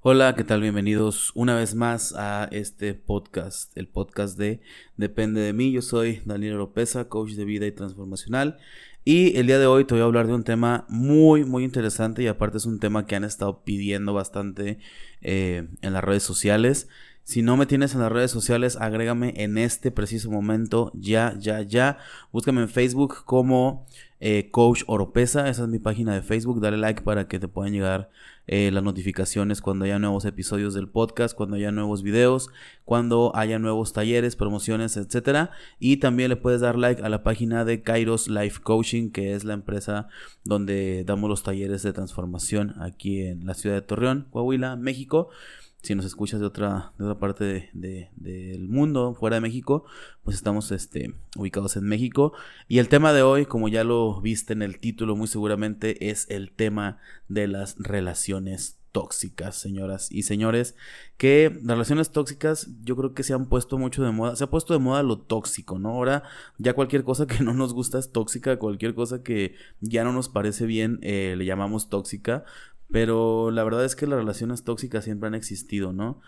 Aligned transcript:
Hola, 0.00 0.36
¿qué 0.36 0.44
tal? 0.44 0.60
Bienvenidos 0.60 1.32
una 1.34 1.56
vez 1.56 1.74
más 1.74 2.14
a 2.16 2.48
este 2.52 2.94
podcast, 2.94 3.76
el 3.76 3.88
podcast 3.88 4.38
de 4.38 4.60
Depende 4.96 5.40
de 5.40 5.52
mí. 5.52 5.72
Yo 5.72 5.82
soy 5.82 6.22
Daniel 6.24 6.54
Oropesa, 6.54 7.08
coach 7.08 7.32
de 7.32 7.44
vida 7.44 7.66
y 7.66 7.72
transformacional. 7.72 8.58
Y 9.04 9.36
el 9.36 9.48
día 9.48 9.58
de 9.58 9.66
hoy 9.66 9.84
te 9.84 9.94
voy 9.94 10.02
a 10.02 10.04
hablar 10.04 10.28
de 10.28 10.34
un 10.34 10.44
tema 10.44 10.86
muy, 10.88 11.44
muy 11.44 11.64
interesante 11.64 12.22
y 12.22 12.28
aparte 12.28 12.58
es 12.58 12.64
un 12.64 12.78
tema 12.78 13.06
que 13.06 13.16
han 13.16 13.24
estado 13.24 13.64
pidiendo 13.64 14.14
bastante 14.14 14.78
eh, 15.20 15.66
en 15.82 15.92
las 15.92 16.04
redes 16.04 16.22
sociales. 16.22 16.88
Si 17.24 17.42
no 17.42 17.56
me 17.56 17.66
tienes 17.66 17.92
en 17.94 18.00
las 18.00 18.12
redes 18.12 18.30
sociales, 18.30 18.76
agrégame 18.76 19.34
en 19.36 19.58
este 19.58 19.90
preciso 19.90 20.30
momento, 20.30 20.92
ya, 20.94 21.34
ya, 21.40 21.62
ya. 21.62 21.98
Búscame 22.30 22.62
en 22.62 22.68
Facebook 22.68 23.24
como 23.24 23.84
eh, 24.20 24.50
Coach 24.50 24.82
Oropesa, 24.86 25.48
esa 25.48 25.62
es 25.62 25.68
mi 25.68 25.78
página 25.78 26.14
de 26.14 26.22
Facebook. 26.22 26.60
Dale 26.60 26.76
like 26.76 27.02
para 27.02 27.28
que 27.28 27.38
te 27.38 27.48
puedan 27.48 27.72
llegar 27.72 28.10
eh, 28.46 28.70
las 28.72 28.82
notificaciones 28.82 29.60
cuando 29.60 29.84
haya 29.84 29.98
nuevos 29.98 30.24
episodios 30.24 30.74
del 30.74 30.88
podcast, 30.88 31.36
cuando 31.36 31.56
haya 31.56 31.70
nuevos 31.70 32.02
videos, 32.02 32.48
cuando 32.84 33.30
haya 33.34 33.58
nuevos 33.58 33.92
talleres, 33.92 34.36
promociones, 34.36 34.96
etcétera. 34.96 35.50
Y 35.78 35.98
también 35.98 36.30
le 36.30 36.36
puedes 36.36 36.60
dar 36.60 36.76
like 36.76 37.02
a 37.02 37.08
la 37.08 37.22
página 37.22 37.64
de 37.64 37.82
Kairos 37.82 38.28
Life 38.28 38.60
Coaching, 38.62 39.10
que 39.10 39.34
es 39.34 39.44
la 39.44 39.54
empresa 39.54 40.08
donde 40.44 41.04
damos 41.04 41.28
los 41.28 41.42
talleres 41.42 41.82
de 41.82 41.92
transformación 41.92 42.74
aquí 42.80 43.22
en 43.22 43.46
la 43.46 43.54
ciudad 43.54 43.76
de 43.76 43.82
Torreón, 43.82 44.26
Coahuila, 44.30 44.76
México 44.76 45.28
si 45.82 45.94
nos 45.94 46.04
escuchas 46.04 46.40
de 46.40 46.46
otra, 46.46 46.92
de 46.98 47.04
otra 47.04 47.18
parte 47.18 47.70
de, 47.72 48.10
del 48.16 48.68
mundo, 48.68 49.14
fuera 49.14 49.36
de 49.36 49.40
México, 49.40 49.84
pues 50.24 50.36
estamos 50.36 50.72
este, 50.72 51.14
ubicados 51.36 51.76
en 51.76 51.84
México. 51.84 52.32
Y 52.66 52.78
el 52.78 52.88
tema 52.88 53.12
de 53.12 53.22
hoy, 53.22 53.46
como 53.46 53.68
ya 53.68 53.84
lo 53.84 54.20
viste 54.20 54.52
en 54.52 54.62
el 54.62 54.80
título 54.80 55.14
muy 55.16 55.28
seguramente, 55.28 56.10
es 56.10 56.28
el 56.30 56.50
tema 56.50 56.98
de 57.28 57.46
las 57.46 57.76
relaciones 57.78 58.78
tóxicas, 58.92 59.56
señoras 59.56 60.10
y 60.10 60.22
señores, 60.24 60.74
que 61.16 61.50
las 61.62 61.76
relaciones 61.76 62.10
tóxicas 62.10 62.68
yo 62.82 62.96
creo 62.96 63.14
que 63.14 63.22
se 63.22 63.34
han 63.34 63.46
puesto 63.46 63.78
mucho 63.78 64.02
de 64.02 64.10
moda, 64.10 64.34
se 64.34 64.44
ha 64.44 64.50
puesto 64.50 64.72
de 64.72 64.80
moda 64.80 65.02
lo 65.02 65.18
tóxico, 65.18 65.78
¿no? 65.78 65.90
Ahora 65.90 66.24
ya 66.58 66.72
cualquier 66.72 67.04
cosa 67.04 67.26
que 67.26 67.44
no 67.44 67.54
nos 67.54 67.74
gusta 67.74 67.98
es 67.98 68.10
tóxica, 68.10 68.58
cualquier 68.58 68.94
cosa 68.94 69.22
que 69.22 69.54
ya 69.80 70.04
no 70.04 70.12
nos 70.12 70.28
parece 70.28 70.66
bien 70.66 70.98
eh, 71.02 71.34
le 71.36 71.44
llamamos 71.44 71.88
tóxica, 71.88 72.44
pero 72.90 73.50
la 73.50 73.64
verdad 73.64 73.84
es 73.84 73.96
que 73.96 74.06
las 74.06 74.18
relaciones 74.18 74.64
tóxicas 74.64 75.04
siempre 75.04 75.26
han 75.26 75.34
existido, 75.34 75.92
¿no? 75.92 76.20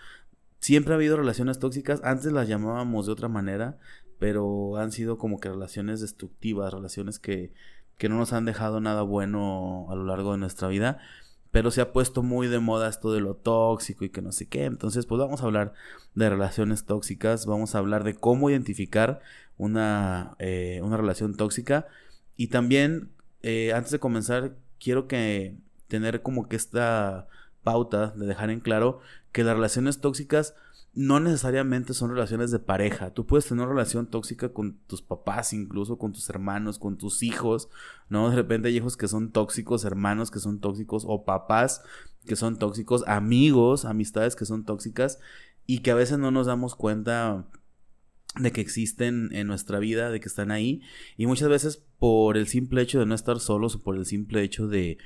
Siempre 0.61 0.93
ha 0.93 0.97
habido 0.97 1.17
relaciones 1.17 1.59
tóxicas, 1.59 2.01
antes 2.05 2.33
las 2.33 2.49
llamábamos 2.49 3.07
de 3.07 3.13
otra 3.13 3.29
manera, 3.29 3.79
pero 4.19 4.77
han 4.77 4.93
sido 4.93 5.17
como 5.17 5.41
que 5.41 5.49
relaciones 5.49 6.01
destructivas, 6.01 6.73
relaciones 6.73 7.19
que, 7.19 7.53
que 7.97 8.09
no 8.09 8.17
nos 8.19 8.33
han 8.35 8.45
dejado 8.45 8.81
nada 8.81 9.03
bueno 9.03 9.87
a 9.91 9.95
lo 9.95 10.05
largo 10.05 10.33
de 10.33 10.39
nuestra 10.39 10.69
vida, 10.69 10.99
pero 11.51 11.71
se 11.71 11.81
ha 11.81 11.93
puesto 11.93 12.23
muy 12.23 12.47
de 12.47 12.61
moda 12.61 12.89
esto 12.89 13.13
de 13.13 13.21
lo 13.21 13.35
tóxico 13.35 14.05
y 14.05 14.11
que 14.11 14.23
no 14.23 14.33
sé 14.33 14.47
qué, 14.47 14.65
entonces 14.65 15.07
pues 15.07 15.19
vamos 15.19 15.43
a 15.43 15.47
hablar 15.47 15.73
de 16.15 16.29
relaciones 16.29 16.85
tóxicas, 16.85 17.47
vamos 17.47 17.75
a 17.75 17.79
hablar 17.79 18.05
de 18.05 18.15
cómo 18.15 18.51
identificar 18.51 19.21
una, 19.57 20.37
eh, 20.39 20.81
una 20.83 20.97
relación 20.97 21.37
tóxica 21.37 21.87
y 22.37 22.49
también 22.49 23.11
eh, 23.43 23.73
antes 23.73 23.91
de 23.91 23.99
comenzar 23.99 24.55
quiero 24.79 25.09
que 25.09 25.57
tener 25.91 26.23
como 26.23 26.49
que 26.49 26.57
esta 26.57 27.29
pauta 27.63 28.15
de 28.17 28.25
dejar 28.25 28.49
en 28.49 28.61
claro 28.61 29.01
que 29.33 29.45
las 29.45 29.55
relaciones 29.55 30.01
tóxicas 30.01 30.55
no 30.93 31.21
necesariamente 31.21 31.95
son 31.95 32.11
relaciones 32.11 32.51
de 32.51 32.59
pareja. 32.59 33.13
Tú 33.13 33.27
puedes 33.27 33.47
tener 33.47 33.65
una 33.65 33.73
relación 33.73 34.07
tóxica 34.07 34.53
con 34.53 34.79
tus 34.87 35.03
papás, 35.03 35.53
incluso 35.53 35.99
con 35.99 36.13
tus 36.13 36.29
hermanos, 36.31 36.79
con 36.79 36.97
tus 36.97 37.23
hijos, 37.23 37.69
¿no? 38.09 38.31
De 38.31 38.37
repente 38.37 38.69
hay 38.69 38.77
hijos 38.77 38.97
que 38.97 39.07
son 39.07 39.31
tóxicos, 39.31 39.85
hermanos 39.85 40.31
que 40.31 40.41
son 40.41 40.59
tóxicos, 40.59 41.05
o 41.07 41.25
papás 41.25 41.83
que 42.27 42.35
son 42.35 42.59
tóxicos, 42.59 43.05
amigos, 43.07 43.85
amistades 43.85 44.35
que 44.35 44.45
son 44.45 44.65
tóxicas, 44.65 45.21
y 45.67 45.79
que 45.79 45.93
a 45.93 45.95
veces 45.95 46.19
no 46.19 46.33
nos 46.33 46.47
damos 46.47 46.75
cuenta 46.75 47.47
de 48.39 48.51
que 48.51 48.61
existen 48.61 49.31
en 49.33 49.47
nuestra 49.47 49.79
vida, 49.79 50.11
de 50.11 50.21
que 50.21 50.29
están 50.29 50.51
ahí, 50.51 50.83
y 51.17 51.27
muchas 51.27 51.49
veces 51.49 51.85
por 51.99 52.37
el 52.37 52.49
simple 52.49 52.83
hecho 52.83 52.99
de 52.99 53.07
no 53.07 53.15
estar 53.15 53.39
solos 53.39 53.77
o 53.77 53.83
por 53.83 53.97
el 53.97 54.07
simple 54.07 54.43
hecho 54.43 54.67
de 54.67 54.99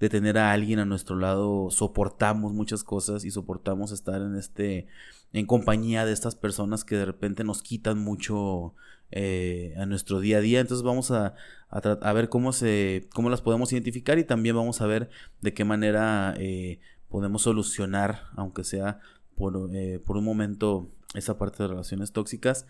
de 0.00 0.08
tener 0.08 0.36
a 0.38 0.52
alguien 0.52 0.78
a 0.78 0.84
nuestro 0.84 1.16
lado, 1.16 1.70
soportamos 1.70 2.52
muchas 2.52 2.82
cosas 2.82 3.24
y 3.24 3.30
soportamos 3.30 3.92
estar 3.92 4.20
en 4.20 4.36
este, 4.36 4.86
en 5.32 5.46
compañía 5.46 6.04
de 6.04 6.12
estas 6.12 6.34
personas 6.34 6.84
que 6.84 6.96
de 6.96 7.04
repente 7.04 7.44
nos 7.44 7.62
quitan 7.62 7.98
mucho 7.98 8.74
eh, 9.14 9.74
a 9.76 9.84
nuestro 9.84 10.20
día 10.20 10.38
a 10.38 10.40
día. 10.40 10.60
Entonces 10.60 10.82
vamos 10.82 11.10
a, 11.10 11.34
a, 11.68 12.12
ver 12.14 12.30
cómo 12.30 12.52
se, 12.52 13.08
cómo 13.14 13.28
las 13.28 13.42
podemos 13.42 13.72
identificar 13.72 14.18
y 14.18 14.24
también 14.24 14.56
vamos 14.56 14.80
a 14.80 14.86
ver 14.86 15.10
de 15.42 15.52
qué 15.52 15.64
manera 15.64 16.34
eh, 16.38 16.80
podemos 17.08 17.42
solucionar, 17.42 18.24
aunque 18.36 18.64
sea 18.64 19.00
por, 19.36 19.70
eh, 19.74 20.00
por 20.04 20.16
un 20.16 20.24
momento, 20.24 20.90
esa 21.14 21.36
parte 21.36 21.62
de 21.62 21.68
relaciones 21.68 22.12
tóxicas. 22.12 22.66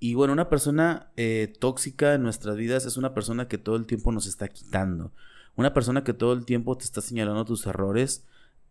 Y 0.00 0.14
bueno, 0.14 0.32
una 0.32 0.48
persona 0.48 1.12
tóxica 1.60 2.14
en 2.14 2.24
nuestras 2.24 2.56
vidas 2.56 2.84
es 2.86 2.96
una 2.96 3.14
persona 3.14 3.46
que 3.46 3.56
todo 3.56 3.76
el 3.76 3.86
tiempo 3.86 4.10
nos 4.10 4.26
está 4.26 4.48
quitando. 4.48 5.12
Una 5.56 5.72
persona 5.72 6.04
que 6.04 6.14
todo 6.14 6.32
el 6.32 6.44
tiempo 6.44 6.76
te 6.76 6.84
está 6.84 7.00
señalando 7.00 7.44
tus 7.44 7.66
errores 7.66 8.24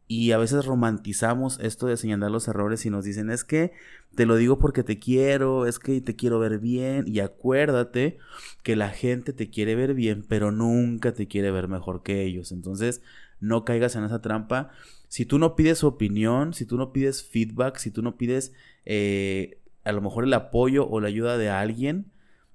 y 0.07 0.31
a 0.31 0.37
veces 0.37 0.65
romantizamos 0.65 1.59
esto 1.59 1.87
de 1.87 1.95
señalar 1.95 2.29
los 2.29 2.47
errores 2.47 2.85
y 2.85 2.89
nos 2.89 3.05
dicen 3.05 3.29
es 3.29 3.43
que 3.43 3.71
te 4.15 4.25
lo 4.25 4.35
digo 4.35 4.59
porque 4.59 4.83
te 4.83 4.99
quiero, 4.99 5.65
es 5.65 5.79
que 5.79 6.01
te 6.01 6.15
quiero 6.15 6.39
ver 6.39 6.59
bien 6.59 7.05
y 7.07 7.19
acuérdate 7.19 8.17
que 8.63 8.75
la 8.75 8.89
gente 8.89 9.31
te 9.31 9.49
quiere 9.49 9.75
ver 9.75 9.93
bien 9.93 10.25
pero 10.27 10.51
nunca 10.51 11.13
te 11.13 11.27
quiere 11.27 11.51
ver 11.51 11.67
mejor 11.67 12.03
que 12.03 12.23
ellos. 12.23 12.51
Entonces 12.51 13.01
no 13.39 13.65
caigas 13.65 13.95
en 13.95 14.03
esa 14.03 14.21
trampa. 14.21 14.71
Si 15.07 15.25
tú 15.25 15.39
no 15.39 15.55
pides 15.55 15.83
opinión, 15.83 16.53
si 16.53 16.65
tú 16.65 16.77
no 16.77 16.91
pides 16.91 17.23
feedback, 17.23 17.77
si 17.77 17.91
tú 17.91 18.01
no 18.01 18.17
pides 18.17 18.53
eh, 18.85 19.57
a 19.83 19.91
lo 19.91 20.01
mejor 20.01 20.25
el 20.25 20.33
apoyo 20.33 20.87
o 20.87 20.99
la 20.99 21.07
ayuda 21.07 21.37
de 21.37 21.49
alguien, 21.49 22.11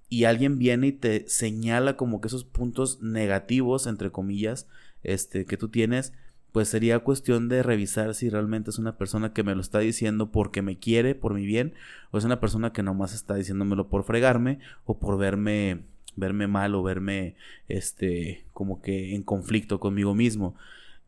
y 0.09 0.25
alguien 0.25 0.59
viene 0.59 0.89
y 0.89 0.93
te 0.93 1.29
señala 1.29 1.97
como 1.97 2.21
que 2.21 2.29
esos 2.29 2.45
puntos 2.45 3.03
negativos, 3.03 3.87
entre 3.87 4.11
comillas, 4.11 4.67
este, 5.03 5.45
que 5.45 5.57
tú 5.57 5.69
tienes, 5.69 6.13
pues 6.53 6.69
sería 6.69 6.99
cuestión 7.01 7.49
de 7.49 7.63
revisar 7.63 8.15
si 8.15 8.31
realmente 8.31 8.71
es 8.71 8.79
una 8.79 8.97
persona 8.97 9.33
que 9.33 9.43
me 9.43 9.55
lo 9.55 9.61
está 9.61 9.81
diciendo 9.81 10.31
porque 10.31 10.63
me 10.63 10.79
quiere, 10.79 11.15
por 11.15 11.35
mi 11.35 11.45
bien, 11.45 11.75
o 12.11 12.19
es 12.19 12.25
una 12.25 12.41
persona 12.41 12.73
que 12.73 12.83
nomás 12.83 13.15
está 13.15 13.35
diciéndomelo 13.35 13.89
por 13.89 14.05
fregarme 14.05 14.59
o 14.85 14.99
por 14.99 15.19
verme 15.19 15.83
verme 16.17 16.49
mal 16.49 16.75
o 16.75 16.83
verme 16.83 17.37
este 17.69 18.45
como 18.53 18.83
que 18.83 19.15
en 19.15 19.23
conflicto 19.23 19.79
conmigo 19.79 20.15
mismo. 20.15 20.57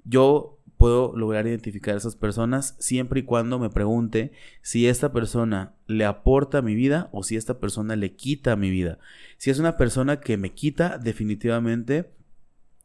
Yo 0.04 0.58
puedo 0.80 1.14
lograr 1.14 1.46
identificar 1.46 1.92
a 1.92 1.98
esas 1.98 2.16
personas 2.16 2.74
siempre 2.78 3.20
y 3.20 3.24
cuando 3.24 3.58
me 3.58 3.68
pregunte 3.68 4.32
si 4.62 4.88
esta 4.88 5.12
persona 5.12 5.74
le 5.86 6.06
aporta 6.06 6.56
a 6.56 6.62
mi 6.62 6.74
vida 6.74 7.10
o 7.12 7.22
si 7.22 7.36
esta 7.36 7.60
persona 7.60 7.96
le 7.96 8.16
quita 8.16 8.52
a 8.52 8.56
mi 8.56 8.70
vida. 8.70 8.98
Si 9.36 9.50
es 9.50 9.58
una 9.58 9.76
persona 9.76 10.20
que 10.20 10.38
me 10.38 10.54
quita, 10.54 10.96
definitivamente 10.96 12.10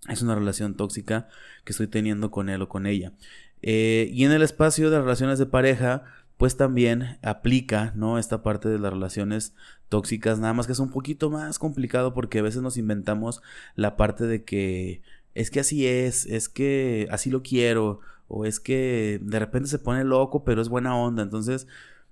es 0.10 0.22
una 0.22 0.36
relación 0.36 0.76
tóxica 0.76 1.30
que 1.64 1.72
estoy 1.72 1.88
teniendo 1.88 2.32
con 2.32 2.50
él 2.50 2.62
o 2.64 2.68
con 2.68 2.86
ella. 2.86 3.14
Eh, 3.62 4.10
y 4.12 4.26
en 4.26 4.34
el 4.34 4.42
espacio 4.42 4.90
de 4.90 5.00
relaciones 5.00 5.40
de 5.40 5.46
pareja, 5.46 6.04
pues 6.36 6.58
también 6.58 7.18
aplica, 7.22 7.94
¿no? 7.96 8.20
Esta 8.20 8.44
parte 8.44 8.68
de 8.68 8.78
las 8.78 8.92
relaciones 8.92 9.56
tóxicas, 9.88 10.38
nada 10.38 10.52
más 10.52 10.68
que 10.68 10.74
es 10.74 10.80
un 10.80 10.92
poquito 10.92 11.30
más 11.30 11.60
complicado 11.60 12.14
porque 12.14 12.40
a 12.40 12.44
veces 12.44 12.62
nos 12.62 12.76
inventamos 12.76 13.42
la 13.76 13.96
parte 13.96 14.26
de 14.26 14.44
que 14.44 15.02
es 15.36 15.52
que 15.52 15.60
así 15.60 15.86
es, 15.86 16.26
es 16.26 16.50
que 16.50 17.08
así 17.12 17.30
lo 17.30 17.44
quiero, 17.44 18.00
o 18.28 18.46
es 18.46 18.60
que 18.60 19.20
de 19.22 19.40
repente 19.40 19.70
se 19.70 19.80
pone 19.80 20.04
loco, 20.04 20.44
pero 20.44 20.62
es 20.62 20.70
buena 20.70 20.98
onda. 20.98 21.22
Entonces, 21.24 21.68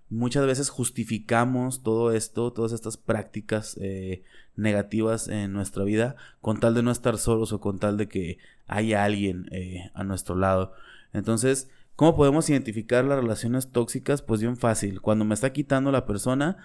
muchas 0.10 0.46
veces 0.46 0.70
justificamos 0.70 1.84
todo 1.84 2.12
esto, 2.12 2.52
todas 2.54 2.74
estas 2.74 2.98
prácticas 2.98 3.78
eh, 3.82 4.24
negativas 4.56 5.28
en 5.28 5.54
nuestra 5.54 5.84
vida, 5.84 6.16
con 6.42 6.60
tal 6.60 6.74
de 6.76 6.84
no 6.84 6.92
estar 6.92 7.18
solos 7.18 7.54
o 7.54 7.60
con 7.60 7.80
tal 7.80 7.98
de 7.98 8.08
que 8.08 8.38
haya 8.68 9.04
alguien 9.04 9.48
eh, 9.52 9.90
a 9.94 10.04
nuestro 10.04 10.36
lado. 10.36 10.74
Entonces, 11.14 11.70
¿cómo 11.96 12.16
podemos 12.16 12.50
identificar 12.50 13.06
las 13.06 13.20
relaciones 13.20 13.70
tóxicas? 13.70 14.22
Pues 14.22 14.42
bien 14.42 14.58
fácil, 14.58 15.02
cuando 15.02 15.26
me 15.26 15.34
está 15.34 15.54
quitando 15.54 15.92
la 15.92 16.06
persona. 16.06 16.58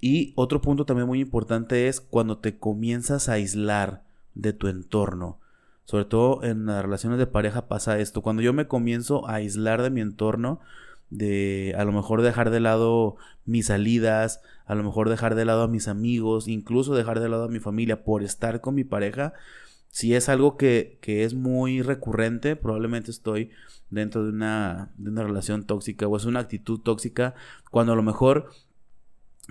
Y 0.00 0.32
otro 0.36 0.60
punto 0.60 0.84
también 0.84 1.08
muy 1.08 1.20
importante 1.20 1.88
es 1.88 2.00
cuando 2.00 2.38
te 2.38 2.56
comienzas 2.56 3.28
a 3.28 3.32
aislar 3.32 4.04
de 4.34 4.52
tu 4.52 4.68
entorno. 4.68 5.40
Sobre 5.88 6.04
todo 6.04 6.44
en 6.44 6.66
las 6.66 6.82
relaciones 6.82 7.18
de 7.18 7.26
pareja 7.26 7.66
pasa 7.66 7.98
esto. 7.98 8.20
Cuando 8.20 8.42
yo 8.42 8.52
me 8.52 8.68
comienzo 8.68 9.26
a 9.26 9.36
aislar 9.36 9.80
de 9.80 9.88
mi 9.88 10.02
entorno, 10.02 10.60
de 11.08 11.74
a 11.78 11.84
lo 11.86 11.92
mejor 11.92 12.20
dejar 12.20 12.50
de 12.50 12.60
lado 12.60 13.16
mis 13.46 13.68
salidas, 13.68 14.42
a 14.66 14.74
lo 14.74 14.84
mejor 14.84 15.08
dejar 15.08 15.34
de 15.34 15.46
lado 15.46 15.62
a 15.62 15.68
mis 15.68 15.88
amigos, 15.88 16.46
incluso 16.46 16.94
dejar 16.94 17.20
de 17.20 17.30
lado 17.30 17.44
a 17.44 17.48
mi 17.48 17.58
familia 17.58 18.04
por 18.04 18.22
estar 18.22 18.60
con 18.60 18.74
mi 18.74 18.84
pareja, 18.84 19.32
si 19.88 20.14
es 20.14 20.28
algo 20.28 20.58
que, 20.58 20.98
que 21.00 21.24
es 21.24 21.32
muy 21.32 21.80
recurrente, 21.80 22.54
probablemente 22.54 23.10
estoy 23.10 23.50
dentro 23.88 24.24
de 24.24 24.28
una, 24.28 24.90
de 24.98 25.08
una 25.08 25.22
relación 25.22 25.64
tóxica 25.64 26.06
o 26.06 26.18
es 26.18 26.26
una 26.26 26.40
actitud 26.40 26.80
tóxica, 26.80 27.34
cuando 27.70 27.94
a 27.94 27.96
lo 27.96 28.02
mejor 28.02 28.50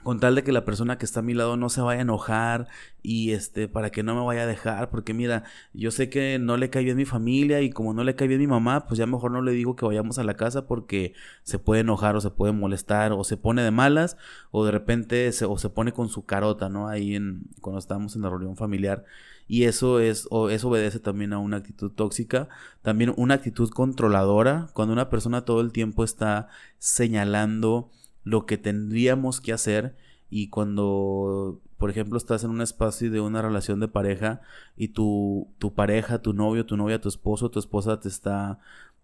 con 0.04 0.20
tal 0.20 0.36
de 0.36 0.44
que 0.44 0.52
la 0.52 0.64
persona 0.64 0.98
que 0.98 1.06
está 1.06 1.20
a 1.22 1.24
mi 1.24 1.34
lado 1.34 1.58
no 1.58 1.70
se 1.70 1.82
vaya 1.82 2.00
a 2.00 2.04
enojar 2.04 2.68
y 3.02 3.32
este 3.32 3.68
para 3.68 3.90
que 3.90 4.04
no 4.04 4.16
me 4.16 4.26
vaya 4.26 4.44
a 4.44 4.46
dejar 4.46 4.90
porque 4.90 5.14
mira 5.14 5.44
yo 5.74 5.92
sé 5.92 6.10
que 6.10 6.40
no 6.40 6.58
le 6.58 6.70
cae 6.70 6.84
bien 6.84 6.98
mi 6.98 7.06
familia 7.06 7.62
y 7.62 7.72
como 7.72 7.94
no 7.94 8.04
le 8.04 8.16
cae 8.16 8.28
bien 8.28 8.40
mi 8.40 8.48
mamá 8.48 8.86
pues 8.88 8.98
ya 8.98 9.06
mejor 9.06 9.32
no 9.32 9.42
le 9.42 9.52
digo 9.52 9.76
que 9.76 9.86
vayamos 9.86 10.20
a 10.20 10.24
la 10.24 10.36
casa 10.36 10.68
porque 10.68 11.14
se 11.44 11.60
puede 11.60 11.82
enojar 11.82 12.16
o 12.16 12.22
se 12.22 12.30
puede 12.30 12.54
molestar 12.54 13.12
o 13.12 13.24
se 13.24 13.38
pone 13.38 13.64
de 13.64 13.72
malas 13.72 14.18
o 14.52 14.66
de 14.66 14.72
repente 14.72 15.32
se, 15.32 15.46
o 15.46 15.58
se 15.58 15.70
pone 15.70 15.92
con 15.92 16.10
su 16.10 16.26
carota 16.26 16.70
no 16.70 16.88
ahí 16.88 17.16
en 17.16 17.44
cuando 17.62 17.80
estamos 17.80 18.16
en 18.16 18.22
la 18.22 18.30
reunión 18.30 18.56
familiar. 18.56 19.06
Y 19.50 19.64
eso 19.64 20.02
es 20.02 20.28
o 20.30 20.50
eso 20.50 20.68
obedece 20.68 21.00
también 21.00 21.32
a 21.32 21.40
una 21.40 21.58
actitud 21.58 21.92
tóxica 21.92 22.50
también 22.82 23.14
una 23.16 23.36
actitud 23.36 23.70
controladora 23.70 24.68
cuando 24.74 24.94
una 24.94 25.10
persona 25.10 25.46
todo 25.46 25.62
el 25.62 25.72
tiempo 25.72 26.04
está 26.04 26.50
señalando 26.80 27.90
lo 28.28 28.46
que 28.46 28.58
tendríamos 28.58 29.42
que 29.42 29.54
hacer 29.54 29.96
y 30.30 30.50
cuando, 30.50 31.62
por 31.78 31.90
ejemplo, 31.90 32.18
estás 32.18 32.44
en 32.44 32.50
un 32.50 32.62
espacio 32.62 33.10
de 33.10 33.22
una 33.22 33.42
relación 33.42 33.80
de 33.80 33.88
pareja 33.88 34.42
y 34.76 34.90
tu, 34.90 35.48
tu 35.60 35.74
pareja, 35.74 36.22
tu 36.22 36.34
novio, 36.34 36.66
tu 36.66 36.76
novia, 36.76 37.00
tu 37.00 37.08
esposo, 37.10 37.50
tu 37.50 37.60
esposa 37.60 38.00
te 38.00 38.10
está 38.10 38.60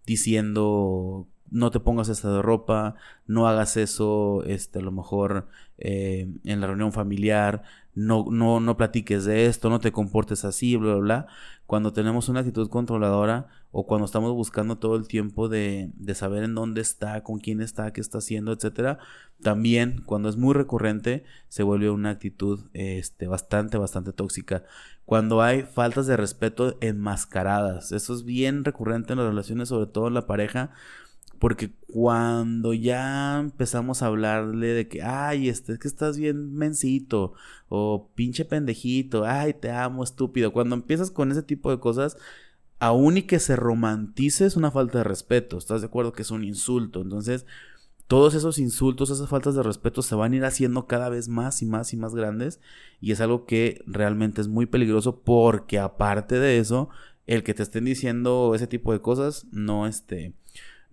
diciendo 0.05 1.27
no 1.53 1.69
te 1.69 1.79
pongas 1.79 2.09
esta 2.09 2.33
de 2.33 2.41
ropa, 2.41 2.95
no 3.27 3.47
hagas 3.47 3.77
eso, 3.77 4.43
este, 4.45 4.79
a 4.79 4.81
lo 4.81 4.91
mejor 4.91 5.47
eh, 5.77 6.27
en 6.43 6.61
la 6.61 6.67
reunión 6.67 6.91
familiar, 6.91 7.61
no, 7.93 8.25
no, 8.31 8.59
no 8.59 8.75
platiques 8.75 9.23
de 9.25 9.45
esto, 9.45 9.69
no 9.69 9.79
te 9.79 9.91
comportes 9.91 10.45
así, 10.45 10.75
bla, 10.77 10.93
bla, 10.95 11.01
bla. 11.01 11.27
Cuando 11.67 11.93
tenemos 11.93 12.27
una 12.27 12.39
actitud 12.39 12.69
controladora 12.69 13.49
o 13.75 13.87
cuando 13.87 14.05
estamos 14.05 14.31
buscando 14.33 14.77
todo 14.77 14.95
el 14.95 15.07
tiempo 15.07 15.49
de, 15.49 15.91
de 15.95 16.13
saber 16.13 16.43
en 16.43 16.53
dónde 16.53 16.79
está, 16.79 17.23
con 17.23 17.39
quién 17.39 17.59
está, 17.59 17.91
qué 17.91 18.01
está 18.01 18.19
haciendo, 18.19 18.53
etcétera, 18.53 18.99
también 19.41 20.03
cuando 20.05 20.29
es 20.29 20.37
muy 20.37 20.53
recurrente 20.53 21.23
se 21.49 21.63
vuelve 21.63 21.89
una 21.89 22.11
actitud 22.11 22.59
este, 22.73 23.25
bastante, 23.27 23.79
bastante 23.79 24.13
tóxica. 24.13 24.63
Cuando 25.05 25.41
hay 25.41 25.63
faltas 25.63 26.05
de 26.05 26.15
respeto 26.15 26.77
enmascaradas, 26.81 27.91
eso 27.91 28.13
es 28.13 28.23
bien 28.23 28.63
recurrente 28.63 29.13
en 29.13 29.19
las 29.19 29.27
relaciones, 29.27 29.69
sobre 29.69 29.87
todo 29.87 30.07
en 30.07 30.13
la 30.13 30.27
pareja 30.27 30.71
porque 31.39 31.73
cuando 31.91 32.73
ya 32.73 33.37
empezamos 33.37 34.01
a 34.01 34.05
hablarle 34.05 34.67
de 34.67 34.87
que, 34.87 35.01
ay, 35.01 35.49
este, 35.49 35.73
es 35.73 35.79
que 35.79 35.89
estás 35.89 36.17
bien 36.17 36.53
mencito, 36.53 37.33
o 37.67 38.09
pinche 38.15 38.45
pendejito, 38.45 39.25
ay, 39.25 39.53
te 39.53 39.69
amo, 39.69 40.05
estúpido. 40.05 40.53
Cuando 40.53 40.75
empiezas 40.75 41.11
con 41.11 41.31
ese 41.33 41.43
tipo 41.43 41.69
de 41.69 41.81
cosas, 41.81 42.15
aún 42.79 43.17
y 43.17 43.23
que 43.23 43.39
se 43.39 43.55
romantice 43.55 44.45
es 44.45 44.55
una 44.55 44.71
falta 44.71 44.99
de 44.99 45.03
respeto. 45.03 45.57
¿Estás 45.57 45.81
de 45.81 45.87
acuerdo 45.87 46.13
que 46.13 46.21
es 46.21 46.31
un 46.31 46.43
insulto? 46.43 47.01
Entonces, 47.01 47.45
todos 48.07 48.33
esos 48.35 48.59
insultos, 48.59 49.09
esas 49.09 49.29
faltas 49.29 49.55
de 49.55 49.63
respeto 49.63 50.01
se 50.01 50.15
van 50.15 50.33
a 50.33 50.35
ir 50.35 50.45
haciendo 50.45 50.87
cada 50.87 51.09
vez 51.09 51.29
más 51.29 51.61
y 51.61 51.65
más 51.65 51.93
y 51.93 51.97
más 51.97 52.13
grandes. 52.15 52.59
Y 52.99 53.11
es 53.11 53.21
algo 53.21 53.45
que 53.45 53.83
realmente 53.87 54.41
es 54.41 54.47
muy 54.47 54.65
peligroso 54.65 55.21
porque 55.21 55.79
aparte 55.79 56.39
de 56.39 56.57
eso, 56.59 56.89
el 57.27 57.43
que 57.43 57.53
te 57.53 57.63
estén 57.63 57.85
diciendo 57.85 58.53
ese 58.55 58.67
tipo 58.67 58.91
de 58.93 59.01
cosas, 59.01 59.47
no 59.51 59.87
este 59.87 60.35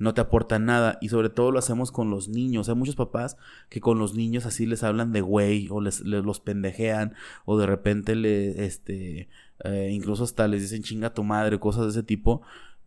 no 0.00 0.14
te 0.14 0.22
aporta 0.22 0.58
nada 0.58 0.98
y 1.02 1.10
sobre 1.10 1.28
todo 1.28 1.52
lo 1.52 1.58
hacemos 1.58 1.92
con 1.92 2.08
los 2.08 2.28
niños. 2.28 2.70
Hay 2.70 2.74
muchos 2.74 2.96
papás 2.96 3.36
que 3.68 3.80
con 3.80 3.98
los 3.98 4.14
niños 4.14 4.46
así 4.46 4.64
les 4.64 4.82
hablan 4.82 5.12
de 5.12 5.20
güey 5.20 5.68
o 5.70 5.82
les, 5.82 6.00
los 6.00 6.40
pendejean 6.40 7.14
o 7.44 7.58
de 7.58 7.66
repente 7.66 8.16
le, 8.16 8.64
este, 8.64 9.28
eh, 9.64 9.90
incluso 9.92 10.24
hasta 10.24 10.48
les 10.48 10.62
dicen 10.62 10.82
chinga 10.82 11.14
tu 11.14 11.24
madre, 11.24 11.58
cosas 11.58 11.84
de 11.84 11.90
ese 11.90 12.02
tipo. 12.02 12.42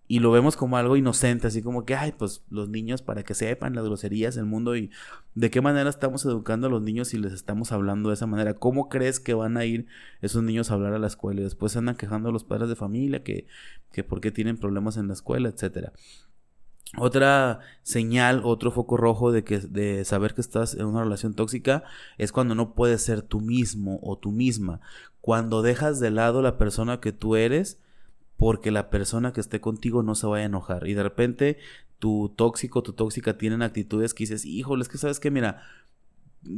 Y 0.05 0.19
lo 0.19 0.31
vemos 0.31 0.57
como 0.57 0.75
algo 0.77 0.97
inocente, 0.97 1.47
así 1.47 1.61
como 1.61 1.85
que, 1.85 1.95
ay, 1.95 2.11
pues 2.11 2.43
los 2.49 2.67
niños 2.67 3.01
para 3.01 3.23
que 3.23 3.33
sepan 3.33 3.73
las 3.73 3.85
groserías 3.85 4.35
del 4.35 4.45
mundo 4.45 4.75
y 4.75 4.91
de 5.33 5.49
qué 5.49 5.61
manera 5.61 5.89
estamos 5.89 6.25
educando 6.25 6.67
a 6.67 6.69
los 6.69 6.81
niños 6.81 7.07
si 7.07 7.17
les 7.17 7.31
estamos 7.31 7.71
hablando 7.71 8.09
de 8.09 8.15
esa 8.15 8.27
manera. 8.27 8.53
¿Cómo 8.53 8.89
crees 8.89 9.21
que 9.21 9.33
van 9.33 9.55
a 9.55 9.65
ir 9.65 9.87
esos 10.21 10.43
niños 10.43 10.69
a 10.69 10.73
hablar 10.73 10.93
a 10.93 10.99
la 10.99 11.07
escuela? 11.07 11.39
Y 11.39 11.45
después 11.45 11.77
andan 11.77 11.95
quejando 11.95 12.29
a 12.29 12.31
los 12.33 12.43
padres 12.43 12.67
de 12.67 12.75
familia 12.75 13.23
que, 13.23 13.47
que 13.91 14.03
por 14.03 14.19
qué 14.19 14.31
tienen 14.31 14.57
problemas 14.57 14.97
en 14.97 15.07
la 15.07 15.13
escuela, 15.13 15.47
etcétera. 15.49 15.93
Otra 16.97 17.61
señal, 17.81 18.41
otro 18.43 18.69
foco 18.69 18.97
rojo 18.97 19.31
de 19.31 19.43
que 19.43 19.57
de 19.59 20.05
saber 20.05 20.35
que 20.35 20.41
estás 20.41 20.75
en 20.75 20.85
una 20.85 21.03
relación 21.03 21.33
tóxica 21.33 21.83
es 22.19 22.31
cuando 22.31 22.53
no 22.53 22.75
puedes 22.75 23.01
ser 23.01 23.23
tú 23.23 23.41
mismo 23.41 23.99
o 24.03 24.17
tú 24.17 24.31
misma. 24.31 24.79
Cuando 25.23 25.61
dejas 25.61 26.01
de 26.01 26.11
lado 26.11 26.41
la 26.41 26.57
persona 26.57 26.99
que 26.99 27.13
tú 27.13 27.37
eres 27.37 27.79
porque 28.35 28.71
la 28.71 28.89
persona 28.89 29.31
que 29.31 29.39
esté 29.39 29.61
contigo 29.61 30.03
no 30.03 30.15
se 30.15 30.27
vaya 30.27 30.43
a 30.43 30.47
enojar. 30.47 30.85
Y 30.85 30.95
de 30.95 31.03
repente 31.03 31.59
tu 31.97 32.33
tóxico, 32.35 32.83
tu 32.83 32.91
tóxica 32.91 33.37
tienen 33.37 33.61
actitudes 33.61 34.13
que 34.13 34.23
dices, 34.23 34.43
"Híjole, 34.43 34.81
es 34.81 34.89
que 34.89 34.97
sabes 34.97 35.21
que 35.21 35.31
mira, 35.31 35.61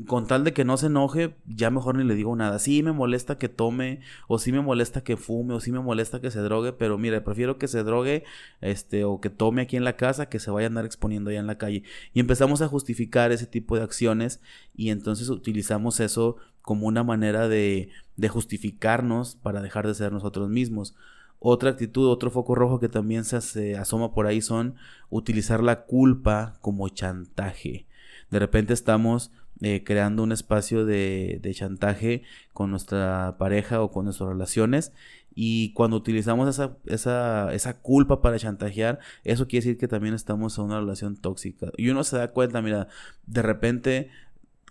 con 0.08 0.26
tal 0.26 0.44
de 0.44 0.54
que 0.54 0.66
no 0.66 0.78
se 0.78 0.88
enoje, 0.88 1.36
ya 1.46 1.70
mejor 1.70 1.96
ni 1.96 2.04
le 2.04 2.16
digo 2.16 2.36
nada. 2.36 2.58
Sí 2.60 2.82
me 2.82 2.92
molesta 2.92 3.38
que 3.38 3.50
tome, 3.50 4.02
o 4.28 4.40
sí 4.40 4.52
me 4.52 4.62
molesta 4.62 5.04
que 5.04 5.16
fume, 5.16 5.54
o 5.54 5.60
sí 5.60 5.72
me 5.72 5.80
molesta 5.80 6.22
que 6.22 6.32
se 6.32 6.40
drogue, 6.40 6.74
pero 6.74 6.98
mire, 6.98 7.22
prefiero 7.22 7.58
que 7.60 7.68
se 7.68 7.84
drogue, 7.84 8.24
este, 8.62 9.04
o 9.04 9.22
que 9.22 9.30
tome 9.30 9.62
aquí 9.62 9.78
en 9.78 9.84
la 9.84 9.96
casa, 9.96 10.28
que 10.28 10.40
se 10.40 10.50
vaya 10.50 10.68
a 10.68 10.70
andar 10.70 10.86
exponiendo 10.86 11.30
allá 11.30 11.40
en 11.40 11.48
la 11.48 11.58
calle. 11.58 11.84
Y 12.14 12.20
empezamos 12.20 12.62
a 12.62 12.68
justificar 12.68 13.32
ese 13.32 13.46
tipo 13.46 13.76
de 13.76 13.84
acciones, 13.84 14.42
y 14.76 14.90
entonces 14.90 15.30
utilizamos 15.30 16.00
eso 16.00 16.38
como 16.62 16.88
una 16.88 17.04
manera 17.04 17.48
de, 17.48 17.90
de 18.18 18.30
justificarnos 18.30 19.36
para 19.36 19.62
dejar 19.62 19.86
de 19.86 19.94
ser 19.94 20.12
nosotros 20.12 20.50
mismos. 20.50 20.96
Otra 21.38 21.70
actitud, 21.70 22.10
otro 22.10 22.32
foco 22.32 22.56
rojo 22.56 22.80
que 22.80 22.90
también 22.90 23.24
se 23.24 23.78
asoma 23.78 24.14
por 24.14 24.26
ahí 24.26 24.42
son 24.42 24.76
utilizar 25.12 25.62
la 25.62 25.84
culpa 25.84 26.58
como 26.62 26.90
chantaje. 26.90 27.86
De 28.32 28.40
repente 28.40 28.74
estamos 28.74 29.32
eh, 29.62 29.84
creando 29.84 30.24
un 30.24 30.32
espacio 30.32 30.86
de, 30.86 31.40
chantaje 31.54 32.24
con 32.54 32.72
nuestra 32.72 33.36
pareja 33.38 33.82
o 33.82 33.92
con 33.92 34.06
nuestras 34.06 34.30
relaciones. 34.30 34.92
Y 35.34 35.74
cuando 35.74 35.98
utilizamos 35.98 36.48
esa, 36.50 36.78
esa, 36.86 37.54
esa 37.54 37.82
culpa 37.82 38.22
para 38.22 38.40
chantajear, 38.40 39.00
eso 39.24 39.48
quiere 39.48 39.66
decir 39.66 39.78
que 39.78 39.88
también 39.88 40.14
estamos 40.14 40.58
en 40.58 40.66
una 40.66 40.80
relación 40.80 41.18
tóxica. 41.18 41.72
Y 41.78 41.90
uno 41.90 42.04
se 42.04 42.18
da 42.18 42.32
cuenta, 42.32 42.62
mira, 42.62 42.88
de 43.28 43.42
repente 43.42 44.10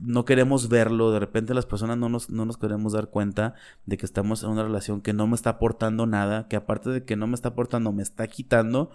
no 0.01 0.25
queremos 0.25 0.69
verlo, 0.69 1.13
de 1.13 1.21
repente 1.21 1.55
las 1.55 1.67
personas 1.67 1.97
no 1.99 2.09
nos, 2.09 2.31
no 2.31 2.45
nos 2.45 2.57
queremos 2.57 2.93
dar 2.93 3.09
cuenta 3.09 3.55
de 3.87 3.97
que 3.97 4.07
estamos 4.07 4.43
en 4.43 4.51
una 4.51 4.65
relación 4.65 5.01
que 5.01 5.13
no 5.13 5.27
me 5.27 5.37
está 5.37 5.51
aportando 5.51 6.07
nada, 6.07 6.49
que 6.49 6.57
aparte 6.57 6.91
de 6.91 7.05
que 7.05 7.17
no 7.17 7.27
me 7.27 7.35
está 7.35 7.51
aportando, 7.51 7.93
me 7.93 8.03
está 8.03 8.27
quitando 8.27 8.91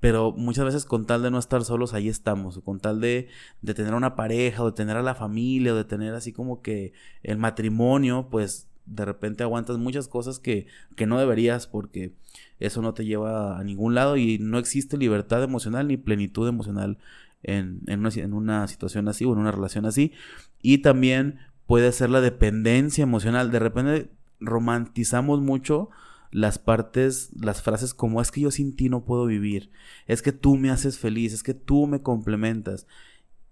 pero 0.00 0.32
muchas 0.32 0.64
veces 0.64 0.84
con 0.84 1.06
tal 1.06 1.22
de 1.22 1.30
no 1.30 1.38
estar 1.38 1.62
solos, 1.64 1.94
ahí 1.94 2.08
estamos, 2.08 2.58
con 2.64 2.80
tal 2.80 3.00
de, 3.00 3.28
de 3.62 3.74
tener 3.74 3.94
una 3.94 4.16
pareja, 4.16 4.62
o 4.62 4.70
de 4.70 4.76
tener 4.76 4.96
a 4.96 5.02
la 5.02 5.14
familia, 5.14 5.74
o 5.74 5.76
de 5.76 5.84
tener 5.84 6.14
así 6.14 6.32
como 6.32 6.62
que 6.62 6.92
el 7.22 7.36
matrimonio, 7.38 8.28
pues 8.30 8.66
de 8.86 9.04
repente 9.04 9.44
aguantas 9.44 9.78
muchas 9.78 10.08
cosas 10.08 10.38
que, 10.38 10.66
que 10.96 11.06
no 11.06 11.18
deberías 11.18 11.66
porque 11.66 12.12
eso 12.58 12.82
no 12.82 12.92
te 12.92 13.04
lleva 13.04 13.58
a 13.58 13.62
ningún 13.62 13.94
lado 13.94 14.16
y 14.16 14.38
no 14.38 14.58
existe 14.58 14.96
libertad 14.96 15.42
emocional 15.42 15.86
ni 15.86 15.96
plenitud 15.96 16.48
emocional 16.48 16.98
en, 17.42 17.82
en, 17.86 18.00
una, 18.00 18.10
en 18.10 18.32
una 18.32 18.66
situación 18.66 19.08
así 19.08 19.24
o 19.24 19.32
en 19.32 19.38
una 19.38 19.52
relación 19.52 19.86
así. 19.86 20.12
Y 20.60 20.78
también 20.78 21.38
puede 21.66 21.92
ser 21.92 22.10
la 22.10 22.20
dependencia 22.20 23.02
emocional. 23.02 23.50
De 23.50 23.60
repente 23.60 24.10
romantizamos 24.40 25.40
mucho 25.40 25.90
las 26.30 26.58
partes, 26.58 27.30
las 27.40 27.62
frases 27.62 27.94
como 27.94 28.20
es 28.20 28.30
que 28.30 28.42
yo 28.42 28.50
sin 28.50 28.76
ti 28.76 28.88
no 28.88 29.04
puedo 29.04 29.26
vivir, 29.26 29.70
es 30.06 30.22
que 30.22 30.32
tú 30.32 30.56
me 30.56 30.70
haces 30.70 30.98
feliz, 30.98 31.32
es 31.32 31.42
que 31.42 31.54
tú 31.54 31.86
me 31.86 32.02
complementas. 32.02 32.86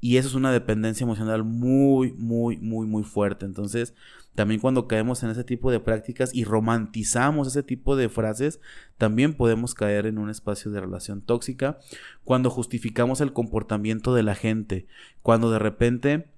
Y 0.00 0.16
eso 0.16 0.28
es 0.28 0.35
una 0.35 0.52
dependencia 0.52 1.02
emocional 1.02 1.42
muy, 1.42 2.12
muy, 2.12 2.56
muy, 2.58 2.87
muy 2.87 3.02
fuerte. 3.02 3.47
Entonces, 3.47 3.94
también 4.37 4.61
cuando 4.61 4.87
caemos 4.87 5.25
en 5.25 5.30
ese 5.30 5.42
tipo 5.42 5.73
de 5.73 5.80
prácticas 5.80 6.32
y 6.32 6.44
romantizamos 6.44 7.49
ese 7.49 7.64
tipo 7.64 7.97
de 7.97 8.08
frases, 8.08 8.61
también 8.97 9.35
podemos 9.35 9.75
caer 9.75 10.06
en 10.06 10.18
un 10.18 10.30
espacio 10.30 10.70
de 10.70 10.80
relación 10.80 11.20
tóxica. 11.20 11.78
Cuando 12.23 12.49
justificamos 12.49 13.20
el 13.20 13.32
comportamiento 13.32 14.14
de 14.14 14.23
la 14.23 14.37
gente, 14.37 14.87
cuando 15.23 15.50
de 15.50 15.58
repente 15.58 16.30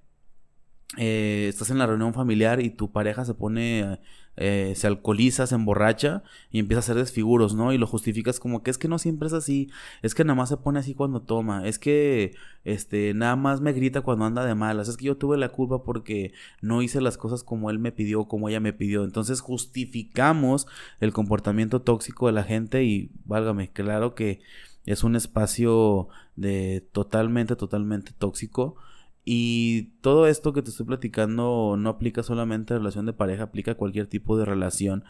eh, 0.97 1.45
estás 1.47 1.69
en 1.69 1.77
la 1.77 1.85
reunión 1.85 2.15
familiar 2.15 2.59
y 2.59 2.71
tu 2.71 2.91
pareja 2.91 3.23
se 3.23 3.35
pone 3.35 3.99
eh, 4.37 4.73
se 4.75 4.87
alcoholiza, 4.87 5.45
se 5.45 5.55
emborracha 5.55 6.23
y 6.51 6.59
empieza 6.59 6.79
a 6.79 6.83
hacer 6.83 6.95
desfiguros, 6.95 7.53
¿no? 7.53 7.73
Y 7.73 7.77
lo 7.77 7.85
justificas 7.85 8.39
como 8.39 8.63
que 8.63 8.71
es 8.71 8.77
que 8.77 8.87
no 8.87 8.97
siempre 8.97 9.27
es 9.27 9.33
así, 9.33 9.69
es 10.01 10.15
que 10.15 10.23
nada 10.23 10.35
más 10.35 10.49
se 10.49 10.57
pone 10.57 10.79
así 10.79 10.93
cuando 10.93 11.21
toma, 11.21 11.67
es 11.67 11.77
que 11.79 12.33
este 12.63 13.13
nada 13.13 13.35
más 13.35 13.59
me 13.61 13.73
grita 13.73 14.01
cuando 14.01 14.25
anda 14.25 14.45
de 14.45 14.55
malas, 14.55 14.87
es 14.87 14.97
que 14.97 15.05
yo 15.05 15.17
tuve 15.17 15.37
la 15.37 15.49
culpa 15.49 15.83
porque 15.83 16.33
no 16.61 16.81
hice 16.81 17.01
las 17.01 17.17
cosas 17.17 17.43
como 17.43 17.69
él 17.69 17.79
me 17.79 17.91
pidió, 17.91 18.25
como 18.25 18.49
ella 18.49 18.59
me 18.59 18.73
pidió. 18.73 19.03
Entonces 19.03 19.41
justificamos 19.41 20.67
el 20.99 21.13
comportamiento 21.13 21.81
tóxico 21.81 22.27
de 22.27 22.33
la 22.33 22.43
gente 22.43 22.83
y 22.83 23.11
válgame, 23.25 23.71
claro 23.71 24.15
que 24.15 24.41
es 24.85 25.03
un 25.03 25.15
espacio 25.15 26.07
de 26.35 26.87
totalmente, 26.91 27.55
totalmente 27.55 28.13
tóxico 28.17 28.75
y 29.23 29.83
todo 30.01 30.27
esto 30.27 30.53
que 30.53 30.61
te 30.61 30.71
estoy 30.71 30.85
platicando 30.85 31.75
no 31.77 31.89
aplica 31.89 32.23
solamente 32.23 32.73
a 32.73 32.77
relación 32.77 33.05
de 33.05 33.13
pareja, 33.13 33.43
aplica 33.43 33.71
a 33.71 33.75
cualquier 33.75 34.07
tipo 34.07 34.37
de 34.37 34.45
relación. 34.45 35.03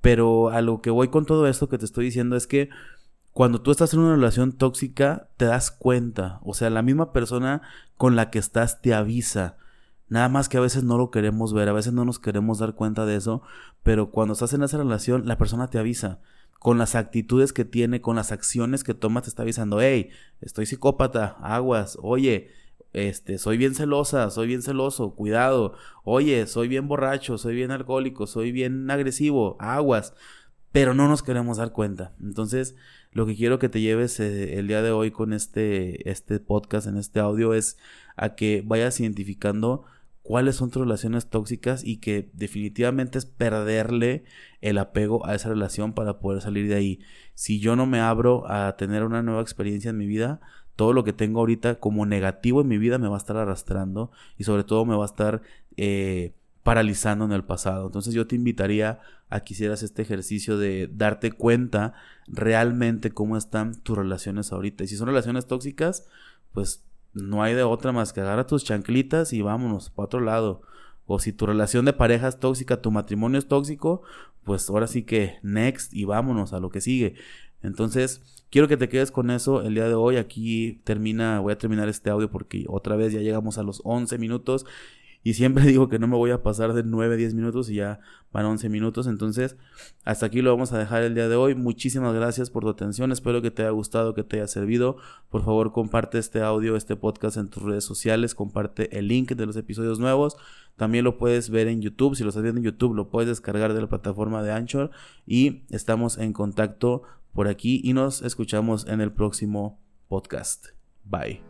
Pero 0.00 0.50
a 0.50 0.60
lo 0.62 0.80
que 0.80 0.90
voy 0.90 1.08
con 1.08 1.26
todo 1.26 1.46
esto 1.46 1.68
que 1.68 1.78
te 1.78 1.84
estoy 1.84 2.06
diciendo 2.06 2.36
es 2.36 2.46
que 2.46 2.70
cuando 3.32 3.60
tú 3.60 3.70
estás 3.70 3.94
en 3.94 4.00
una 4.00 4.14
relación 4.14 4.52
tóxica, 4.52 5.28
te 5.36 5.44
das 5.46 5.70
cuenta. 5.70 6.40
O 6.42 6.54
sea, 6.54 6.70
la 6.70 6.82
misma 6.82 7.12
persona 7.12 7.62
con 7.96 8.16
la 8.16 8.30
que 8.30 8.38
estás 8.38 8.82
te 8.82 8.92
avisa. 8.92 9.56
Nada 10.08 10.28
más 10.28 10.48
que 10.48 10.56
a 10.56 10.60
veces 10.60 10.82
no 10.82 10.98
lo 10.98 11.10
queremos 11.10 11.54
ver, 11.54 11.68
a 11.68 11.72
veces 11.72 11.92
no 11.92 12.04
nos 12.04 12.18
queremos 12.18 12.58
dar 12.58 12.74
cuenta 12.74 13.06
de 13.06 13.14
eso, 13.14 13.42
pero 13.84 14.10
cuando 14.10 14.32
estás 14.34 14.52
en 14.52 14.62
esa 14.62 14.78
relación, 14.78 15.26
la 15.26 15.38
persona 15.38 15.68
te 15.68 15.78
avisa. 15.78 16.18
Con 16.58 16.76
las 16.76 16.96
actitudes 16.96 17.52
que 17.52 17.64
tiene, 17.64 18.00
con 18.00 18.16
las 18.16 18.32
acciones 18.32 18.82
que 18.82 18.92
toma, 18.92 19.22
te 19.22 19.28
está 19.28 19.42
avisando, 19.42 19.80
hey, 19.80 20.10
estoy 20.40 20.66
psicópata, 20.66 21.36
aguas, 21.40 21.96
oye, 22.02 22.50
este, 22.92 23.38
soy 23.38 23.56
bien 23.56 23.74
celosa, 23.74 24.30
soy 24.30 24.48
bien 24.48 24.62
celoso, 24.62 25.14
cuidado, 25.14 25.74
oye, 26.04 26.46
soy 26.46 26.68
bien 26.68 26.88
borracho, 26.88 27.38
soy 27.38 27.54
bien 27.54 27.70
alcohólico, 27.70 28.26
soy 28.26 28.52
bien 28.52 28.90
agresivo, 28.90 29.56
aguas, 29.60 30.14
pero 30.72 30.94
no 30.94 31.08
nos 31.08 31.22
queremos 31.22 31.58
dar 31.58 31.72
cuenta. 31.72 32.14
Entonces, 32.20 32.76
lo 33.12 33.26
que 33.26 33.36
quiero 33.36 33.58
que 33.58 33.68
te 33.68 33.80
lleves 33.80 34.20
eh, 34.20 34.58
el 34.58 34.68
día 34.68 34.82
de 34.82 34.92
hoy 34.92 35.10
con 35.10 35.32
este, 35.32 36.10
este 36.10 36.40
podcast, 36.40 36.86
en 36.86 36.96
este 36.96 37.20
audio, 37.20 37.54
es 37.54 37.76
a 38.16 38.34
que 38.34 38.62
vayas 38.64 39.00
identificando 39.00 39.84
cuáles 40.22 40.56
son 40.56 40.70
tus 40.70 40.82
relaciones 40.82 41.28
tóxicas 41.28 41.82
y 41.84 41.96
que 41.96 42.30
definitivamente 42.34 43.18
es 43.18 43.26
perderle 43.26 44.24
el 44.60 44.78
apego 44.78 45.26
a 45.26 45.34
esa 45.34 45.48
relación 45.48 45.92
para 45.92 46.20
poder 46.20 46.40
salir 46.42 46.68
de 46.68 46.74
ahí. 46.74 47.00
Si 47.34 47.58
yo 47.58 47.74
no 47.74 47.86
me 47.86 48.00
abro 48.00 48.48
a 48.50 48.76
tener 48.76 49.02
una 49.04 49.22
nueva 49.22 49.42
experiencia 49.42 49.90
en 49.90 49.98
mi 49.98 50.06
vida, 50.06 50.40
todo 50.80 50.94
lo 50.94 51.04
que 51.04 51.12
tengo 51.12 51.40
ahorita 51.40 51.74
como 51.74 52.06
negativo 52.06 52.62
en 52.62 52.68
mi 52.68 52.78
vida 52.78 52.96
me 52.96 53.06
va 53.06 53.16
a 53.16 53.18
estar 53.18 53.36
arrastrando 53.36 54.10
y 54.38 54.44
sobre 54.44 54.64
todo 54.64 54.86
me 54.86 54.96
va 54.96 55.02
a 55.02 55.12
estar 55.12 55.42
eh, 55.76 56.32
paralizando 56.62 57.26
en 57.26 57.32
el 57.32 57.44
pasado. 57.44 57.84
Entonces 57.84 58.14
yo 58.14 58.26
te 58.26 58.34
invitaría 58.34 58.98
a 59.28 59.40
que 59.40 59.52
hicieras 59.52 59.82
este 59.82 60.00
ejercicio 60.00 60.56
de 60.56 60.88
darte 60.90 61.32
cuenta 61.32 61.92
realmente 62.26 63.10
cómo 63.10 63.36
están 63.36 63.78
tus 63.82 63.98
relaciones 63.98 64.52
ahorita. 64.52 64.82
Y 64.82 64.86
si 64.86 64.96
son 64.96 65.08
relaciones 65.08 65.46
tóxicas, 65.46 66.06
pues 66.54 66.82
no 67.12 67.42
hay 67.42 67.52
de 67.52 67.62
otra 67.62 67.92
más 67.92 68.14
que 68.14 68.22
agarrar 68.22 68.46
tus 68.46 68.64
chanclitas 68.64 69.34
y 69.34 69.42
vámonos 69.42 69.90
para 69.90 70.06
otro 70.06 70.20
lado. 70.20 70.62
O 71.04 71.18
si 71.18 71.34
tu 71.34 71.44
relación 71.44 71.84
de 71.84 71.92
pareja 71.92 72.26
es 72.26 72.40
tóxica, 72.40 72.80
tu 72.80 72.90
matrimonio 72.90 73.38
es 73.38 73.48
tóxico, 73.48 74.00
pues 74.44 74.70
ahora 74.70 74.86
sí 74.86 75.02
que 75.02 75.40
next 75.42 75.92
y 75.92 76.06
vámonos 76.06 76.54
a 76.54 76.58
lo 76.58 76.70
que 76.70 76.80
sigue. 76.80 77.16
Entonces, 77.62 78.39
quiero 78.50 78.68
que 78.68 78.76
te 78.76 78.88
quedes 78.88 79.10
con 79.10 79.30
eso 79.30 79.62
el 79.62 79.74
día 79.74 79.88
de 79.88 79.94
hoy. 79.94 80.16
Aquí 80.16 80.80
termina, 80.84 81.40
voy 81.40 81.52
a 81.52 81.58
terminar 81.58 81.88
este 81.88 82.10
audio 82.10 82.30
porque 82.30 82.64
otra 82.68 82.96
vez 82.96 83.12
ya 83.12 83.20
llegamos 83.20 83.58
a 83.58 83.62
los 83.62 83.80
11 83.84 84.18
minutos 84.18 84.66
y 85.22 85.34
siempre 85.34 85.64
digo 85.66 85.88
que 85.88 85.98
no 85.98 86.06
me 86.06 86.16
voy 86.16 86.30
a 86.30 86.42
pasar 86.42 86.72
de 86.72 86.82
9, 86.82 87.16
10 87.16 87.34
minutos 87.34 87.68
y 87.70 87.76
ya 87.76 88.00
van 88.32 88.46
11 88.46 88.68
minutos. 88.68 89.06
Entonces, 89.06 89.56
hasta 90.04 90.26
aquí 90.26 90.42
lo 90.42 90.50
vamos 90.50 90.72
a 90.72 90.78
dejar 90.78 91.02
el 91.02 91.14
día 91.14 91.28
de 91.28 91.36
hoy. 91.36 91.54
Muchísimas 91.54 92.14
gracias 92.14 92.50
por 92.50 92.62
tu 92.62 92.70
atención. 92.70 93.12
Espero 93.12 93.42
que 93.42 93.50
te 93.50 93.62
haya 93.62 93.70
gustado, 93.70 94.14
que 94.14 94.24
te 94.24 94.36
haya 94.36 94.46
servido. 94.46 94.96
Por 95.28 95.44
favor, 95.44 95.72
comparte 95.72 96.18
este 96.18 96.40
audio, 96.40 96.76
este 96.76 96.96
podcast 96.96 97.36
en 97.36 97.48
tus 97.48 97.62
redes 97.62 97.84
sociales. 97.84 98.34
Comparte 98.34 98.96
el 98.98 99.08
link 99.08 99.32
de 99.32 99.46
los 99.46 99.56
episodios 99.56 99.98
nuevos. 99.98 100.36
También 100.76 101.04
lo 101.04 101.18
puedes 101.18 101.50
ver 101.50 101.68
en 101.68 101.82
YouTube. 101.82 102.16
Si 102.16 102.22
lo 102.22 102.30
estás 102.30 102.42
viendo 102.42 102.60
en 102.60 102.64
YouTube, 102.64 102.94
lo 102.94 103.10
puedes 103.10 103.28
descargar 103.28 103.74
de 103.74 103.82
la 103.82 103.88
plataforma 103.88 104.42
de 104.42 104.52
Anchor. 104.52 104.90
Y 105.26 105.64
estamos 105.68 106.16
en 106.16 106.32
contacto 106.32 107.02
por 107.32 107.48
aquí 107.48 107.80
y 107.84 107.92
nos 107.92 108.22
escuchamos 108.22 108.86
en 108.86 109.00
el 109.00 109.12
próximo 109.12 109.80
podcast. 110.08 110.68
Bye. 111.04 111.42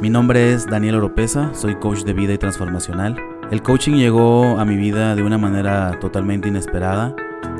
Mi 0.00 0.08
nombre 0.08 0.52
es 0.52 0.66
Daniel 0.66 0.94
Oropesa, 0.96 1.52
soy 1.54 1.74
coach 1.76 2.04
de 2.04 2.14
vida 2.14 2.32
y 2.32 2.38
transformacional. 2.38 3.16
El 3.50 3.62
coaching 3.62 3.96
llegó 3.96 4.58
a 4.58 4.64
mi 4.64 4.76
vida 4.76 5.14
de 5.14 5.22
una 5.22 5.36
manera 5.36 5.98
totalmente 6.00 6.48
inesperada, 6.48 7.14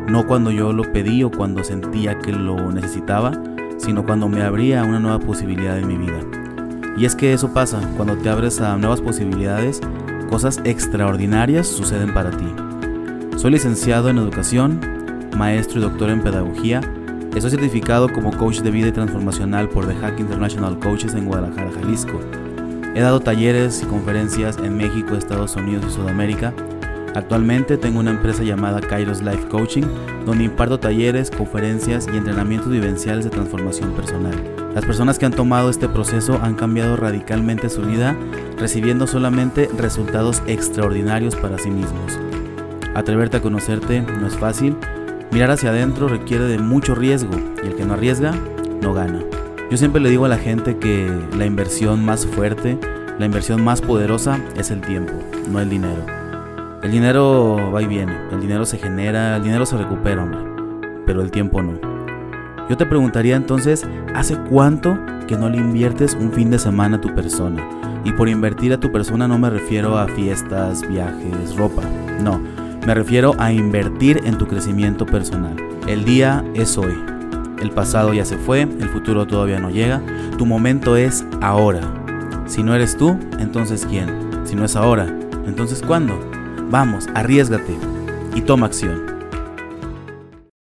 no 0.09 0.27
cuando 0.27 0.51
yo 0.51 0.73
lo 0.73 0.91
pedí 0.91 1.23
o 1.23 1.31
cuando 1.31 1.63
sentía 1.65 2.19
que 2.19 2.33
lo 2.33 2.73
necesitaba, 2.73 3.33
sino 3.77 4.05
cuando 4.05 4.29
me 4.29 4.43
abría 4.43 4.85
una 4.85 4.99
nueva 4.99 5.19
posibilidad 5.19 5.79
en 5.79 5.89
mi 5.89 5.97
vida. 5.97 6.21
Y 6.97 7.05
es 7.05 7.15
que 7.15 7.33
eso 7.33 7.53
pasa, 7.53 7.81
cuando 7.97 8.17
te 8.17 8.29
abres 8.29 8.61
a 8.61 8.77
nuevas 8.77 9.01
posibilidades, 9.01 9.81
cosas 10.31 10.61
extraordinarias 10.65 11.67
suceden 11.67 12.15
para 12.15 12.31
ti. 12.31 12.47
Soy 13.37 13.51
licenciado 13.51 14.09
en 14.11 14.19
educación, 14.19 14.81
maestro 15.37 15.79
y 15.79 15.83
doctor 15.83 16.11
en 16.11 16.23
pedagogía 16.23 16.81
Estoy 17.35 17.53
certificado 17.53 18.13
como 18.13 18.37
coach 18.37 18.59
de 18.59 18.73
vida 18.73 18.89
y 18.89 18.93
transformacional 18.93 19.69
por 19.69 19.87
The 19.87 19.95
Hack 19.95 20.19
International 20.19 20.79
Coaches 20.79 21.15
en 21.15 21.27
Guadalajara, 21.27 21.71
Jalisco. 21.73 22.21
He 22.95 23.01
dado 23.01 23.21
talleres 23.21 23.83
y 23.83 23.87
conferencias 23.87 24.59
en 24.59 24.77
México, 24.77 25.15
Estados 25.15 25.55
Unidos 25.55 25.85
y 25.89 25.93
Sudamérica. 25.93 26.53
Actualmente 27.15 27.79
tengo 27.79 28.01
una 28.01 28.11
empresa 28.11 28.43
llamada 28.43 28.81
Kairos 28.81 29.23
Life 29.23 29.47
Coaching, 29.49 29.85
donde 30.27 30.45
imparto 30.45 30.81
talleres, 30.81 31.31
conferencias 31.31 32.09
y 32.13 32.17
entrenamientos 32.17 32.69
vivenciales 32.69 33.25
de 33.25 33.31
transformación 33.31 33.93
personal. 33.93 34.35
Las 34.75 34.85
personas 34.85 35.19
que 35.19 35.27
han 35.27 35.33
tomado 35.33 35.71
este 35.71 35.89
proceso 35.89 36.41
han 36.43 36.57
cambiado 36.57 36.97
radicalmente 36.97 37.71
su 37.71 37.83
vida, 37.83 38.17
recibiendo 38.59 39.07
solamente 39.07 39.71
resultados 39.79 40.43
extraordinarios 40.47 41.37
para 41.37 41.59
sí 41.59 41.71
mismos. 41.71 42.19
Atreverte 42.95 43.37
a 43.37 43.43
conocerte 43.43 44.03
no 44.03 44.27
es 44.27 44.37
fácil, 44.37 44.77
Mirar 45.33 45.53
hacia 45.53 45.71
adentro 45.71 46.09
requiere 46.09 46.45
de 46.45 46.59
mucho 46.59 46.97
riesgo 46.97 47.31
y 47.63 47.69
el 47.69 47.77
que 47.77 47.85
no 47.85 47.95
arriesga, 47.95 48.35
no 48.83 48.93
gana. 48.93 49.21
Yo 49.71 49.77
siempre 49.77 50.01
le 50.01 50.11
digo 50.11 50.25
a 50.25 50.29
la 50.29 50.39
gente 50.39 50.79
que 50.79 51.09
la 51.37 51.47
inversión 51.47 52.05
más 52.05 52.27
fuerte, 52.27 52.77
la 53.17 53.27
inversión 53.27 53.63
más 53.63 53.81
poderosa 53.81 54.41
es 54.57 54.73
el 54.73 54.81
tiempo, 54.81 55.13
no 55.49 55.61
el 55.61 55.71
dinero. 55.71 56.05
El 56.83 56.91
dinero 56.91 57.71
va 57.73 57.81
y 57.81 57.87
viene, 57.87 58.17
el 58.33 58.41
dinero 58.41 58.67
se 58.67 58.79
genera, 58.79 59.37
el 59.37 59.45
dinero 59.45 59.67
se 59.67 59.77
recupera, 59.77 60.25
hombre, 60.25 60.41
pero 61.07 61.23
el 61.23 61.31
tiempo 61.31 61.63
no. 61.63 61.79
Yo 62.69 62.77
te 62.77 62.87
preguntaría 62.87 63.37
entonces, 63.37 63.87
¿hace 64.17 64.37
cuánto 64.37 64.99
que 65.29 65.37
no 65.37 65.49
le 65.49 65.59
inviertes 65.59 66.15
un 66.15 66.33
fin 66.33 66.51
de 66.51 66.59
semana 66.59 66.97
a 66.97 67.01
tu 67.01 67.15
persona? 67.15 67.65
Y 68.05 68.13
por 68.13 68.29
invertir 68.29 68.73
a 68.73 68.81
tu 68.81 68.91
persona 68.91 69.29
no 69.29 69.39
me 69.39 69.51
refiero 69.51 69.97
a 69.97 70.09
fiestas, 70.09 70.89
viajes, 70.89 71.55
ropa, 71.57 71.83
no 72.21 72.41
me 72.87 72.95
refiero 72.95 73.35
a 73.39 73.53
invertir 73.53 74.23
en 74.25 74.39
tu 74.39 74.47
crecimiento 74.47 75.07
personal. 75.07 75.57
El 75.87 76.05
día 76.05 76.45
es 76.55 76.79
hoy. 76.79 76.95
El 77.61 77.71
pasado 77.71 78.15
ya 78.15 78.25
se 78.25 78.39
fue, 78.39 78.63
el 78.63 78.89
futuro 78.89 79.27
todavía 79.27 79.61
no 79.61 79.71
llega. 79.71 80.03
Tu 80.39 80.47
momento 80.47 80.97
es 80.97 81.25
ahora. 81.41 81.81
Si 82.47 82.63
no 82.63 82.75
eres 82.75 82.97
tú, 82.97 83.19
entonces 83.39 83.87
¿quién? 83.87 84.09
Si 84.45 84.57
no 84.57 84.65
es 84.65 84.77
ahora, 84.77 85.07
entonces 85.47 85.83
¿cuándo? 85.87 86.19
Vamos, 86.71 87.07
arriesgate 87.15 87.77
y 88.35 88.41
toma 88.41 88.67
acción. 88.67 89.20